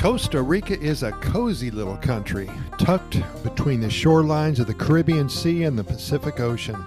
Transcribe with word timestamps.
Costa 0.00 0.40
Rica 0.40 0.80
is 0.80 1.02
a 1.02 1.12
cozy 1.12 1.70
little 1.70 1.98
country 1.98 2.50
tucked 2.78 3.20
between 3.42 3.82
the 3.82 3.86
shorelines 3.86 4.58
of 4.58 4.66
the 4.66 4.72
Caribbean 4.72 5.28
Sea 5.28 5.64
and 5.64 5.78
the 5.78 5.84
Pacific 5.84 6.40
Ocean. 6.40 6.82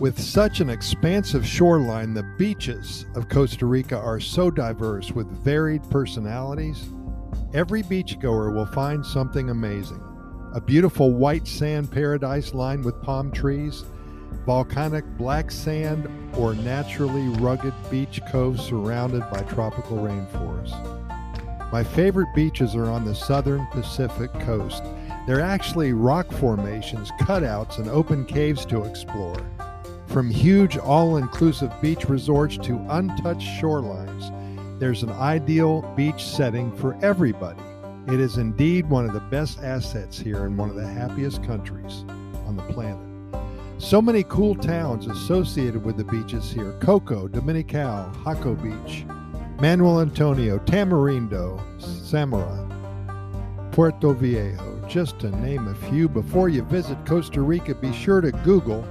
With 0.00 0.18
such 0.18 0.60
an 0.60 0.70
expansive 0.70 1.46
shoreline, 1.46 2.14
the 2.14 2.22
beaches 2.38 3.04
of 3.14 3.28
Costa 3.28 3.66
Rica 3.66 3.98
are 3.98 4.18
so 4.18 4.50
diverse 4.50 5.12
with 5.12 5.26
varied 5.44 5.82
personalities. 5.90 6.88
Every 7.52 7.82
beachgoer 7.82 8.54
will 8.54 8.64
find 8.64 9.04
something 9.04 9.50
amazing 9.50 10.02
a 10.54 10.60
beautiful 10.62 11.12
white 11.12 11.46
sand 11.46 11.90
paradise 11.90 12.54
lined 12.54 12.82
with 12.82 13.02
palm 13.02 13.30
trees, 13.30 13.84
volcanic 14.46 15.04
black 15.18 15.50
sand, 15.50 16.08
or 16.34 16.54
naturally 16.54 17.28
rugged 17.42 17.74
beach 17.90 18.22
coves 18.32 18.64
surrounded 18.64 19.20
by 19.30 19.42
tropical 19.42 19.98
rainforests. 19.98 20.87
My 21.70 21.84
favorite 21.84 22.34
beaches 22.34 22.74
are 22.74 22.86
on 22.86 23.04
the 23.04 23.14
southern 23.14 23.66
Pacific 23.66 24.32
coast. 24.40 24.82
They're 25.26 25.42
actually 25.42 25.92
rock 25.92 26.32
formations, 26.32 27.10
cutouts, 27.20 27.78
and 27.78 27.90
open 27.90 28.24
caves 28.24 28.64
to 28.66 28.84
explore. 28.84 29.36
From 30.06 30.30
huge 30.30 30.78
all 30.78 31.18
inclusive 31.18 31.70
beach 31.82 32.08
resorts 32.08 32.56
to 32.58 32.82
untouched 32.88 33.46
shorelines, 33.60 34.32
there's 34.78 35.02
an 35.02 35.10
ideal 35.10 35.82
beach 35.94 36.24
setting 36.24 36.74
for 36.78 36.96
everybody. 37.04 37.60
It 38.06 38.18
is 38.18 38.38
indeed 38.38 38.88
one 38.88 39.04
of 39.04 39.12
the 39.12 39.20
best 39.20 39.58
assets 39.58 40.18
here 40.18 40.46
in 40.46 40.56
one 40.56 40.70
of 40.70 40.76
the 40.76 40.86
happiest 40.86 41.44
countries 41.44 42.06
on 42.46 42.56
the 42.56 42.62
planet. 42.72 43.06
So 43.76 44.00
many 44.00 44.22
cool 44.24 44.54
towns 44.54 45.06
associated 45.06 45.84
with 45.84 45.98
the 45.98 46.04
beaches 46.04 46.50
here 46.50 46.72
Coco, 46.80 47.28
Dominical, 47.28 48.10
Jaco 48.24 48.56
Beach, 48.62 49.04
Manuel 49.60 50.02
Antonio, 50.02 50.58
Tamarindo, 50.58 51.60
Samara, 51.80 52.64
Puerto 53.72 54.12
Viejo, 54.12 54.80
just 54.88 55.18
to 55.18 55.30
name 55.30 55.66
a 55.66 55.74
few. 55.90 56.08
Before 56.08 56.48
you 56.48 56.62
visit 56.62 56.96
Costa 57.04 57.42
Rica, 57.42 57.74
be 57.74 57.92
sure 57.92 58.20
to 58.20 58.30
Google 58.30 58.86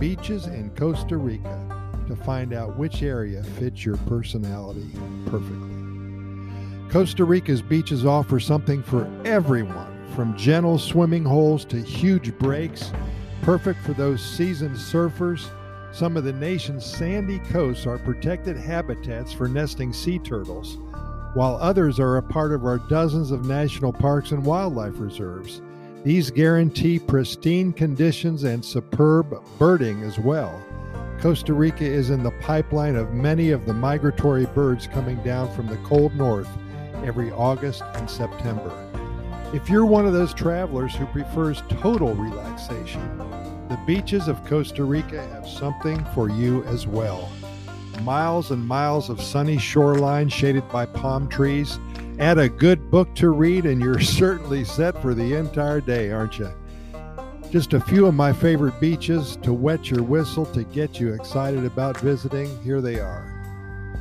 beaches 0.00 0.46
in 0.46 0.70
Costa 0.70 1.16
Rica 1.16 1.64
to 2.08 2.16
find 2.16 2.52
out 2.52 2.76
which 2.76 3.04
area 3.04 3.44
fits 3.44 3.84
your 3.84 3.96
personality 3.96 4.90
perfectly. 5.26 5.70
Costa 6.90 7.24
Rica's 7.24 7.62
beaches 7.62 8.04
offer 8.04 8.40
something 8.40 8.82
for 8.82 9.08
everyone, 9.24 10.04
from 10.16 10.36
gentle 10.36 10.78
swimming 10.78 11.24
holes 11.24 11.64
to 11.66 11.80
huge 11.80 12.36
breaks, 12.38 12.90
perfect 13.42 13.80
for 13.84 13.92
those 13.92 14.20
seasoned 14.20 14.74
surfers 14.74 15.48
some 15.92 16.16
of 16.16 16.24
the 16.24 16.32
nation's 16.32 16.84
sandy 16.84 17.38
coasts 17.50 17.86
are 17.86 17.98
protected 17.98 18.56
habitats 18.56 19.32
for 19.32 19.48
nesting 19.48 19.92
sea 19.92 20.18
turtles, 20.18 20.76
while 21.34 21.56
others 21.60 21.98
are 21.98 22.16
a 22.16 22.22
part 22.22 22.52
of 22.52 22.64
our 22.64 22.78
dozens 22.78 23.30
of 23.30 23.46
national 23.46 23.92
parks 23.92 24.32
and 24.32 24.44
wildlife 24.44 24.98
reserves. 24.98 25.62
These 26.04 26.30
guarantee 26.30 26.98
pristine 26.98 27.72
conditions 27.72 28.44
and 28.44 28.64
superb 28.64 29.42
birding 29.58 30.02
as 30.02 30.18
well. 30.18 30.62
Costa 31.20 31.52
Rica 31.52 31.84
is 31.84 32.10
in 32.10 32.22
the 32.22 32.30
pipeline 32.42 32.94
of 32.94 33.12
many 33.12 33.50
of 33.50 33.66
the 33.66 33.74
migratory 33.74 34.46
birds 34.46 34.86
coming 34.86 35.16
down 35.24 35.52
from 35.54 35.66
the 35.66 35.76
cold 35.78 36.14
north 36.14 36.48
every 37.04 37.32
August 37.32 37.82
and 37.94 38.08
September. 38.08 38.72
If 39.52 39.68
you're 39.68 39.86
one 39.86 40.06
of 40.06 40.12
those 40.12 40.34
travelers 40.34 40.94
who 40.94 41.06
prefers 41.06 41.62
total 41.68 42.14
relaxation, 42.14 43.00
the 43.68 43.78
beaches 43.86 44.28
of 44.28 44.44
Costa 44.46 44.82
Rica 44.82 45.26
have 45.28 45.46
something 45.46 46.02
for 46.14 46.30
you 46.30 46.64
as 46.64 46.86
well. 46.86 47.30
Miles 48.02 48.50
and 48.50 48.66
miles 48.66 49.10
of 49.10 49.20
sunny 49.20 49.58
shoreline 49.58 50.30
shaded 50.30 50.66
by 50.70 50.86
palm 50.86 51.28
trees. 51.28 51.78
Add 52.18 52.38
a 52.38 52.48
good 52.48 52.90
book 52.90 53.14
to 53.16 53.28
read, 53.28 53.66
and 53.66 53.80
you're 53.80 54.00
certainly 54.20 54.64
set 54.64 55.00
for 55.02 55.12
the 55.12 55.34
entire 55.34 55.82
day, 55.82 56.10
aren't 56.10 56.38
you? 56.38 56.50
Just 57.50 57.74
a 57.74 57.80
few 57.80 58.06
of 58.06 58.14
my 58.14 58.32
favorite 58.32 58.80
beaches 58.80 59.36
to 59.42 59.52
wet 59.52 59.90
your 59.90 60.02
whistle 60.02 60.46
to 60.46 60.64
get 60.64 60.98
you 60.98 61.12
excited 61.12 61.64
about 61.64 61.98
visiting. 62.00 62.62
Here 62.62 62.80
they 62.80 63.00
are 63.00 63.38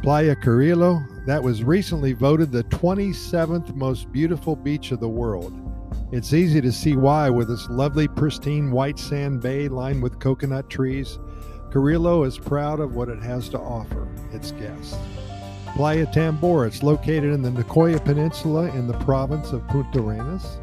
Playa 0.01 0.35
Carrillo, 0.35 1.01
that 1.25 1.43
was 1.43 1.63
recently 1.63 2.13
voted 2.13 2.51
the 2.51 2.63
27th 2.65 3.75
most 3.75 4.11
beautiful 4.11 4.55
beach 4.55 4.91
of 4.91 5.01
the 5.01 5.09
world. 5.09 5.66
It's 6.09 6.31
easy 6.31 6.61
to 6.61 6.71
see 6.71 6.95
why, 6.95 7.29
with 7.29 7.51
its 7.51 7.69
lovely, 7.69 8.07
pristine 8.07 8.71
white 8.71 8.97
sand 8.97 9.41
bay 9.41 9.67
lined 9.67 10.01
with 10.01 10.19
coconut 10.19 10.69
trees. 10.69 11.19
Carrillo 11.69 12.23
is 12.23 12.37
proud 12.37 12.79
of 12.79 12.95
what 12.95 13.09
it 13.09 13.21
has 13.21 13.49
to 13.49 13.59
offer 13.59 14.07
its 14.31 14.51
guests. 14.51 14.95
Playa 15.75 16.05
Tambor, 16.05 16.65
it's 16.65 16.81
located 16.81 17.33
in 17.33 17.41
the 17.41 17.51
Nicoya 17.51 18.03
Peninsula 18.03 18.69
in 18.69 18.87
the 18.87 18.97
province 18.99 19.51
of 19.51 19.67
Puntarenas. 19.67 20.61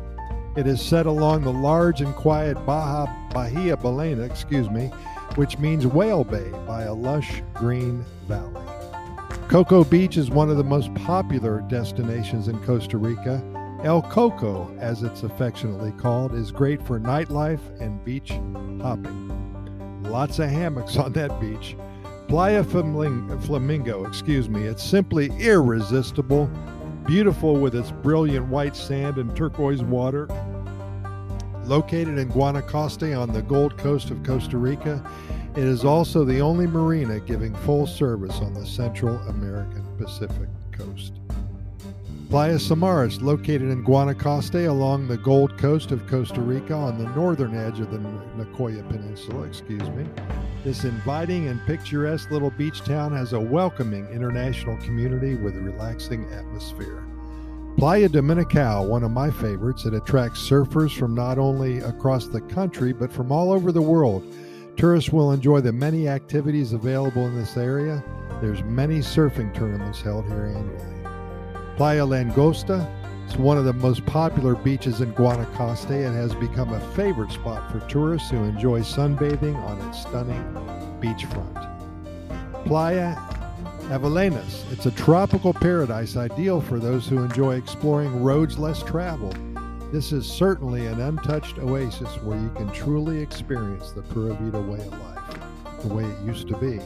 It 0.56 0.66
is 0.66 0.80
set 0.80 1.04
along 1.04 1.42
the 1.42 1.52
large 1.52 2.00
and 2.00 2.14
quiet 2.14 2.54
Baja 2.64 3.06
Bahia 3.30 3.76
Ballena, 3.76 4.24
excuse 4.24 4.70
me, 4.70 4.86
which 5.34 5.58
means 5.58 5.86
whale 5.86 6.24
bay 6.24 6.50
by 6.66 6.84
a 6.84 6.94
lush 6.94 7.42
green 7.52 8.02
valley. 8.26 8.64
Coco 9.48 9.84
Beach 9.84 10.16
is 10.16 10.30
one 10.30 10.48
of 10.48 10.56
the 10.56 10.64
most 10.64 10.92
popular 10.94 11.60
destinations 11.68 12.48
in 12.48 12.58
Costa 12.64 12.96
Rica 12.96 13.42
El 13.84 14.00
Coco, 14.00 14.74
as 14.80 15.02
it's 15.02 15.24
affectionately 15.24 15.92
called, 15.92 16.34
is 16.34 16.50
great 16.50 16.82
for 16.82 16.98
nightlife 16.98 17.60
and 17.82 18.02
beach 18.02 18.30
hopping. 18.80 20.02
Lots 20.04 20.38
of 20.38 20.48
hammocks 20.48 20.96
on 20.96 21.12
that 21.12 21.38
beach. 21.38 21.76
Playa 22.26 22.64
Flamingo, 22.64 24.06
excuse 24.06 24.48
me, 24.48 24.62
it's 24.62 24.82
simply 24.82 25.30
irresistible, 25.38 26.50
beautiful 27.04 27.56
with 27.56 27.74
its 27.74 27.90
brilliant 27.90 28.46
white 28.46 28.74
sand 28.74 29.18
and 29.18 29.36
turquoise 29.36 29.82
water. 29.82 30.28
Located 31.64 32.16
in 32.16 32.30
Guanacaste 32.30 33.20
on 33.20 33.34
the 33.34 33.42
Gold 33.42 33.76
Coast 33.76 34.10
of 34.10 34.22
Costa 34.22 34.56
Rica, 34.56 35.04
it 35.56 35.64
is 35.64 35.84
also 35.84 36.24
the 36.24 36.40
only 36.40 36.66
marina 36.66 37.20
giving 37.20 37.54
full 37.56 37.86
service 37.86 38.36
on 38.36 38.54
the 38.54 38.64
Central 38.64 39.16
American 39.28 39.84
Pacific 39.98 40.48
coast. 40.72 41.20
Playa 42.34 42.56
Samaras, 42.56 43.22
located 43.22 43.70
in 43.70 43.84
Guanacaste 43.84 44.68
along 44.68 45.06
the 45.06 45.16
Gold 45.16 45.56
Coast 45.56 45.92
of 45.92 46.04
Costa 46.08 46.40
Rica 46.40 46.74
on 46.74 46.98
the 46.98 47.08
northern 47.10 47.54
edge 47.54 47.78
of 47.78 47.92
the 47.92 47.98
Nicoya 47.98 48.82
Peninsula, 48.88 49.44
excuse 49.44 49.88
me. 49.90 50.04
This 50.64 50.82
inviting 50.82 51.46
and 51.46 51.64
picturesque 51.64 52.32
little 52.32 52.50
beach 52.50 52.80
town 52.80 53.12
has 53.12 53.34
a 53.34 53.40
welcoming 53.40 54.08
international 54.08 54.76
community 54.78 55.36
with 55.36 55.56
a 55.56 55.60
relaxing 55.60 56.24
atmosphere. 56.32 57.06
Playa 57.78 58.08
Dominical, 58.08 58.88
one 58.88 59.04
of 59.04 59.12
my 59.12 59.30
favorites, 59.30 59.84
it 59.84 59.94
attracts 59.94 60.40
surfers 60.40 60.90
from 60.90 61.14
not 61.14 61.38
only 61.38 61.78
across 61.78 62.26
the 62.26 62.40
country 62.40 62.92
but 62.92 63.12
from 63.12 63.30
all 63.30 63.52
over 63.52 63.70
the 63.70 63.80
world. 63.80 64.24
Tourists 64.76 65.12
will 65.12 65.30
enjoy 65.30 65.60
the 65.60 65.72
many 65.72 66.08
activities 66.08 66.72
available 66.72 67.28
in 67.28 67.36
this 67.36 67.56
area. 67.56 68.02
There's 68.40 68.64
many 68.64 68.98
surfing 68.98 69.54
tournaments 69.54 70.00
held 70.00 70.24
here 70.24 70.46
annually. 70.46 71.03
Playa 71.76 72.06
Langosta 72.06 72.88
is 73.28 73.36
one 73.36 73.58
of 73.58 73.64
the 73.64 73.72
most 73.72 74.06
popular 74.06 74.54
beaches 74.54 75.00
in 75.00 75.12
Guanacaste 75.12 76.06
and 76.06 76.14
has 76.14 76.32
become 76.36 76.72
a 76.72 76.80
favorite 76.94 77.32
spot 77.32 77.68
for 77.72 77.80
tourists 77.88 78.30
who 78.30 78.36
enjoy 78.44 78.80
sunbathing 78.80 79.56
on 79.56 79.80
its 79.88 80.02
stunning 80.02 80.44
beachfront. 81.00 82.64
Playa 82.64 83.16
Avellanas, 83.88 84.70
it's 84.72 84.86
a 84.86 84.92
tropical 84.92 85.52
paradise 85.52 86.16
ideal 86.16 86.60
for 86.60 86.78
those 86.78 87.08
who 87.08 87.18
enjoy 87.18 87.56
exploring 87.56 88.22
roads 88.22 88.56
less 88.56 88.80
traveled. 88.84 89.36
This 89.92 90.12
is 90.12 90.26
certainly 90.26 90.86
an 90.86 91.00
untouched 91.00 91.58
oasis 91.58 92.08
where 92.22 92.40
you 92.40 92.50
can 92.50 92.70
truly 92.72 93.20
experience 93.20 93.90
the 93.90 94.02
Pura 94.02 94.34
Vida 94.34 94.60
way 94.60 94.78
of 94.78 94.98
life, 95.00 95.82
the 95.82 95.92
way 95.92 96.04
it 96.04 96.24
used 96.24 96.46
to 96.48 96.56
be. 96.56 96.80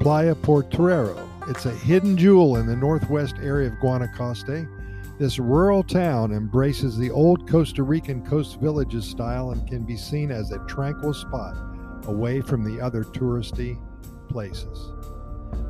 Playa 0.00 0.36
Potrero, 0.36 1.27
it's 1.48 1.64
a 1.64 1.70
hidden 1.70 2.14
jewel 2.14 2.56
in 2.56 2.66
the 2.66 2.76
northwest 2.76 3.36
area 3.42 3.68
of 3.68 3.78
Guanacaste. 3.78 4.68
This 5.18 5.38
rural 5.38 5.82
town 5.82 6.30
embraces 6.30 6.98
the 6.98 7.10
old 7.10 7.48
Costa 7.48 7.82
Rican 7.82 8.24
coast 8.24 8.60
villages 8.60 9.06
style 9.06 9.52
and 9.52 9.66
can 9.66 9.84
be 9.84 9.96
seen 9.96 10.30
as 10.30 10.52
a 10.52 10.64
tranquil 10.66 11.14
spot 11.14 11.56
away 12.04 12.42
from 12.42 12.64
the 12.64 12.80
other 12.80 13.02
touristy 13.02 13.80
places. 14.28 14.92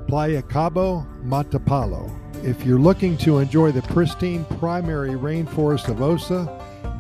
Playa 0.08 0.42
Cabo 0.42 1.06
Matapalo. 1.22 2.12
If 2.44 2.64
you're 2.64 2.80
looking 2.80 3.16
to 3.18 3.38
enjoy 3.38 3.70
the 3.70 3.82
pristine 3.82 4.44
primary 4.58 5.10
rainforest 5.10 5.88
of 5.88 6.02
Osa 6.02 6.48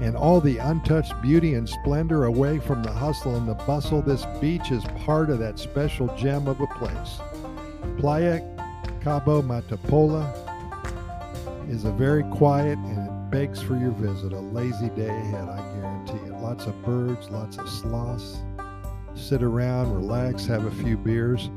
and 0.00 0.16
all 0.16 0.40
the 0.40 0.58
untouched 0.58 1.20
beauty 1.20 1.54
and 1.54 1.68
splendor 1.68 2.26
away 2.26 2.60
from 2.60 2.82
the 2.84 2.92
hustle 2.92 3.34
and 3.34 3.48
the 3.48 3.54
bustle, 3.54 4.02
this 4.02 4.24
beach 4.40 4.70
is 4.70 4.84
part 5.04 5.30
of 5.30 5.40
that 5.40 5.58
special 5.58 6.14
gem 6.16 6.46
of 6.46 6.60
a 6.60 6.66
place. 6.68 7.18
Playa 7.98 8.40
Cabo 9.00 9.42
Matapalo 9.42 10.26
is 11.70 11.84
a 11.84 11.92
very 11.92 12.24
quiet 12.24 12.78
and 12.78 13.06
it 13.06 13.30
begs 13.30 13.62
for 13.62 13.76
your 13.76 13.92
visit. 13.92 14.32
A 14.32 14.40
lazy 14.40 14.88
day 14.90 15.08
ahead, 15.08 15.48
I 15.48 15.58
guarantee 15.74 16.26
it. 16.26 16.32
Lots 16.40 16.66
of 16.66 16.82
birds, 16.84 17.30
lots 17.30 17.58
of 17.58 17.68
sloths. 17.68 18.38
Sit 19.14 19.42
around, 19.42 19.94
relax, 19.94 20.46
have 20.46 20.64
a 20.64 20.70
few 20.82 20.96
beers. 20.96 21.50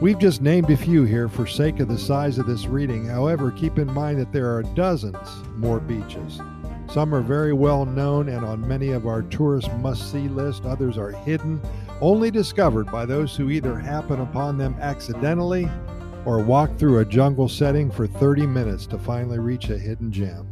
We've 0.00 0.18
just 0.18 0.40
named 0.40 0.70
a 0.70 0.76
few 0.76 1.04
here 1.04 1.28
for 1.28 1.46
sake 1.46 1.80
of 1.80 1.88
the 1.88 1.98
size 1.98 2.38
of 2.38 2.46
this 2.46 2.66
reading. 2.66 3.04
However, 3.06 3.50
keep 3.50 3.78
in 3.78 3.92
mind 3.92 4.20
that 4.20 4.32
there 4.32 4.54
are 4.54 4.62
dozens 4.62 5.16
more 5.56 5.80
beaches. 5.80 6.40
Some 6.92 7.14
are 7.14 7.20
very 7.20 7.52
well 7.52 7.84
known 7.84 8.28
and 8.28 8.44
on 8.44 8.66
many 8.66 8.90
of 8.90 9.06
our 9.06 9.22
tourist 9.22 9.72
must 9.74 10.12
see 10.12 10.28
list. 10.28 10.64
Others 10.64 10.96
are 10.96 11.10
hidden, 11.10 11.60
only 12.00 12.30
discovered 12.30 12.90
by 12.92 13.04
those 13.04 13.34
who 13.34 13.50
either 13.50 13.76
happen 13.76 14.20
upon 14.20 14.56
them 14.56 14.76
accidentally 14.80 15.68
or 16.28 16.40
walk 16.40 16.76
through 16.76 16.98
a 16.98 17.04
jungle 17.06 17.48
setting 17.48 17.90
for 17.90 18.06
30 18.06 18.46
minutes 18.46 18.86
to 18.86 18.98
finally 18.98 19.38
reach 19.38 19.70
a 19.70 19.78
hidden 19.78 20.12
gem. 20.12 20.46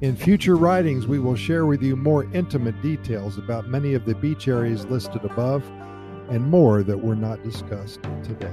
In 0.00 0.14
future 0.14 0.54
writings, 0.54 1.08
we 1.08 1.18
will 1.18 1.34
share 1.34 1.66
with 1.66 1.82
you 1.82 1.96
more 1.96 2.32
intimate 2.32 2.80
details 2.82 3.36
about 3.36 3.66
many 3.66 3.94
of 3.94 4.04
the 4.04 4.14
beach 4.14 4.46
areas 4.46 4.86
listed 4.86 5.24
above 5.24 5.64
and 6.30 6.48
more 6.48 6.84
that 6.84 6.96
were 6.96 7.16
not 7.16 7.42
discussed 7.42 8.00
today. 8.22 8.52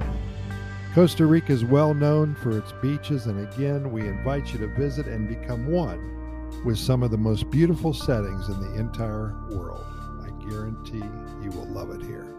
Costa 0.95 1.27
Rica 1.27 1.51
is 1.51 1.63
well 1.63 1.93
known 1.93 2.33
for 2.33 2.57
its 2.57 2.73
beaches, 2.81 3.27
and 3.27 3.47
again, 3.47 3.91
we 3.91 4.01
invite 4.07 4.51
you 4.51 4.57
to 4.57 4.67
visit 4.69 5.05
and 5.05 5.29
become 5.29 5.67
one 5.67 6.63
with 6.65 6.79
some 6.79 7.03
of 7.03 7.11
the 7.11 7.17
most 7.17 7.51
beautiful 7.51 7.93
settings 7.93 8.49
in 8.49 8.59
the 8.59 8.79
entire 8.79 9.35
world. 9.51 9.85
I 10.23 10.49
guarantee 10.49 11.03
you 11.43 11.51
will 11.51 11.67
love 11.67 11.91
it 11.91 12.01
here. 12.01 12.34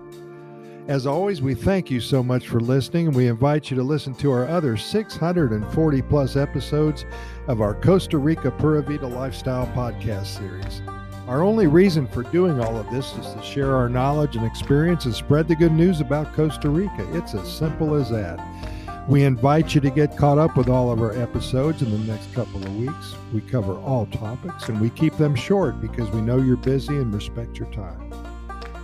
As 0.89 1.05
always, 1.05 1.43
we 1.43 1.57
thank 1.57 1.91
you 1.91 2.01
so 2.01 2.23
much 2.23 2.47
for 2.47 2.61
listening, 2.61 3.09
and 3.09 3.17
we 3.17 3.27
invite 3.27 3.71
you 3.71 3.77
to 3.77 3.83
listen 3.83 4.15
to 4.15 4.31
our 4.31 4.47
other 4.47 4.77
640 4.77 6.03
plus 6.03 6.37
episodes 6.37 7.05
of 7.49 7.61
our 7.61 7.75
Costa 7.75 8.19
Rica 8.19 8.53
Pura 8.53 8.83
Vida 8.83 9.09
Lifestyle 9.09 9.67
podcast 9.75 10.27
series. 10.27 10.83
Our 11.27 11.43
only 11.43 11.67
reason 11.67 12.07
for 12.07 12.23
doing 12.23 12.61
all 12.61 12.77
of 12.77 12.89
this 12.93 13.13
is 13.15 13.35
to 13.35 13.43
share 13.43 13.75
our 13.75 13.89
knowledge 13.89 14.37
and 14.37 14.47
experience 14.47 15.07
and 15.07 15.15
spread 15.15 15.49
the 15.49 15.57
good 15.57 15.73
news 15.73 16.01
about 16.01 16.33
Costa 16.35 16.69
Rica. 16.69 17.05
It's 17.17 17.35
as 17.35 17.53
simple 17.53 17.97
as 17.97 18.09
that. 18.11 18.39
We 19.09 19.25
invite 19.25 19.75
you 19.75 19.81
to 19.81 19.91
get 19.91 20.17
caught 20.17 20.39
up 20.39 20.57
with 20.57 20.69
all 20.69 20.93
of 20.93 21.01
our 21.01 21.21
episodes 21.21 21.83
in 21.83 21.91
the 21.91 22.13
next 22.13 22.33
couple 22.33 22.63
of 22.63 22.77
weeks. 22.77 23.17
We 23.35 23.41
cover 23.41 23.75
all 23.81 24.07
topics 24.07 24.69
and 24.69 24.81
we 24.81 24.91
keep 24.91 25.17
them 25.17 25.35
short 25.35 25.81
because 25.81 26.09
we 26.11 26.21
know 26.21 26.39
you're 26.39 26.57
busy 26.57 26.95
and 26.97 27.13
respect 27.13 27.59
your 27.59 27.71
time. 27.73 28.06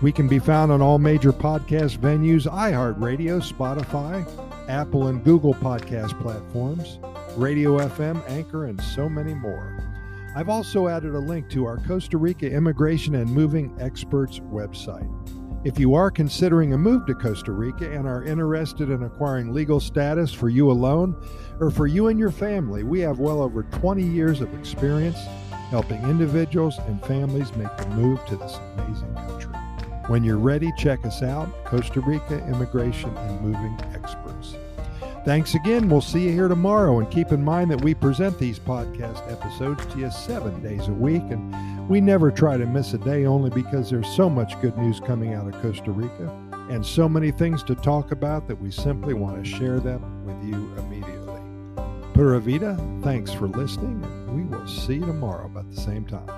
We 0.02 0.10
can 0.10 0.26
be 0.26 0.40
found 0.40 0.72
on 0.72 0.82
all 0.82 0.98
major 0.98 1.32
podcast 1.32 1.98
venues 1.98 2.50
iHeartRadio, 2.50 3.40
Spotify, 3.40 4.28
Apple 4.68 5.06
and 5.06 5.22
Google 5.22 5.54
podcast 5.54 6.20
platforms, 6.20 6.98
Radio 7.36 7.78
FM, 7.78 8.20
Anchor, 8.28 8.66
and 8.66 8.80
so 8.82 9.08
many 9.08 9.32
more. 9.32 9.78
I've 10.34 10.48
also 10.48 10.88
added 10.88 11.14
a 11.14 11.20
link 11.20 11.48
to 11.50 11.66
our 11.66 11.76
Costa 11.86 12.18
Rica 12.18 12.50
Immigration 12.50 13.14
and 13.14 13.30
Moving 13.30 13.72
Experts 13.78 14.40
website. 14.40 15.08
If 15.64 15.78
you 15.78 15.94
are 15.94 16.10
considering 16.10 16.72
a 16.72 16.78
move 16.78 17.06
to 17.06 17.14
Costa 17.14 17.52
Rica 17.52 17.88
and 17.88 18.08
are 18.08 18.24
interested 18.24 18.90
in 18.90 19.04
acquiring 19.04 19.54
legal 19.54 19.78
status 19.78 20.32
for 20.32 20.48
you 20.48 20.72
alone 20.72 21.14
or 21.60 21.70
for 21.70 21.86
you 21.86 22.08
and 22.08 22.18
your 22.18 22.32
family, 22.32 22.82
we 22.82 22.98
have 23.00 23.20
well 23.20 23.40
over 23.40 23.62
20 23.62 24.02
years 24.02 24.40
of 24.40 24.52
experience 24.58 25.18
helping 25.70 26.02
individuals 26.02 26.76
and 26.88 27.00
families 27.06 27.54
make 27.54 27.74
the 27.76 27.86
move 27.90 28.22
to 28.26 28.34
this 28.34 28.58
amazing 28.76 29.14
country. 29.14 29.61
When 30.08 30.24
you're 30.24 30.38
ready, 30.38 30.72
check 30.76 31.04
us 31.06 31.22
out 31.22 31.48
Costa 31.64 32.00
Rica 32.00 32.44
Immigration 32.48 33.16
and 33.16 33.40
Moving 33.40 33.78
Experts. 33.94 34.56
Thanks 35.24 35.54
again. 35.54 35.88
We'll 35.88 36.00
see 36.00 36.24
you 36.24 36.32
here 36.32 36.48
tomorrow. 36.48 36.98
And 36.98 37.08
keep 37.08 37.30
in 37.30 37.44
mind 37.44 37.70
that 37.70 37.80
we 37.80 37.94
present 37.94 38.36
these 38.38 38.58
podcast 38.58 39.30
episodes 39.30 39.86
to 39.92 40.00
you 40.00 40.10
seven 40.10 40.60
days 40.62 40.88
a 40.88 40.92
week. 40.92 41.22
And 41.30 41.88
we 41.88 42.00
never 42.00 42.32
try 42.32 42.56
to 42.56 42.66
miss 42.66 42.92
a 42.94 42.98
day 42.98 43.24
only 43.24 43.50
because 43.50 43.88
there's 43.88 44.08
so 44.16 44.28
much 44.28 44.60
good 44.60 44.76
news 44.76 44.98
coming 44.98 45.34
out 45.34 45.46
of 45.46 45.54
Costa 45.62 45.92
Rica 45.92 46.28
and 46.68 46.84
so 46.84 47.08
many 47.08 47.30
things 47.30 47.62
to 47.64 47.76
talk 47.76 48.10
about 48.10 48.48
that 48.48 48.60
we 48.60 48.72
simply 48.72 49.14
want 49.14 49.44
to 49.44 49.48
share 49.48 49.78
them 49.78 50.24
with 50.26 50.42
you 50.44 50.74
immediately. 50.78 51.40
Pura 52.14 52.40
Vida, 52.40 52.76
thanks 53.02 53.32
for 53.32 53.46
listening. 53.46 54.02
And 54.04 54.34
we 54.36 54.42
will 54.56 54.66
see 54.66 54.94
you 54.94 55.06
tomorrow 55.06 55.46
about 55.46 55.70
the 55.70 55.80
same 55.80 56.04
time. 56.04 56.28